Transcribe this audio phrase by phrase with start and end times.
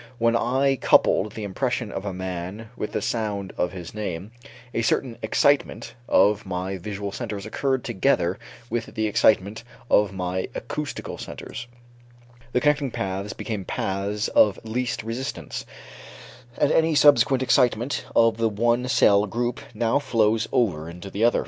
[0.17, 4.31] When I coupled the impression of a man with the sound of his name,
[4.73, 11.19] a certain excitement of my visual centers occurred together with the excitement of my acoustical
[11.19, 11.67] centers;
[12.51, 15.67] the connecting paths became paths of least resistance,
[16.57, 21.39] and any subsequent excitement of the one cell group now flows over into the other.